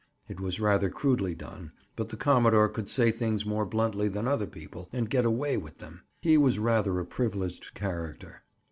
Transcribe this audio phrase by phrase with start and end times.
[0.27, 4.47] It was rather crudely done, but the commodore could say things more bluntly than other
[4.47, 8.41] people and "get away with them." He was rather a privileged character.